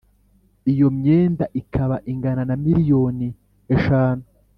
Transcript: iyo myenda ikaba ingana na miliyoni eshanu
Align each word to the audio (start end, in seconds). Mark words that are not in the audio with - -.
iyo 0.71 0.87
myenda 0.97 1.45
ikaba 1.61 1.95
ingana 2.11 2.43
na 2.49 2.55
miliyoni 2.63 3.27
eshanu 3.75 4.23